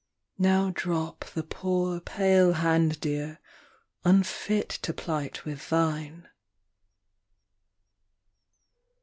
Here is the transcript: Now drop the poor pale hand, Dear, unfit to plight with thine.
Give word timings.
Now 0.39 0.71
drop 0.73 1.25
the 1.25 1.43
poor 1.43 1.99
pale 1.99 2.53
hand, 2.53 2.99
Dear, 3.01 3.39
unfit 4.03 4.67
to 4.81 4.93
plight 4.95 5.45
with 5.45 5.69
thine. 5.69 6.27